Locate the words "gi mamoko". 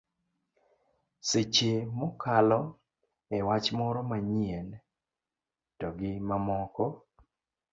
5.97-6.85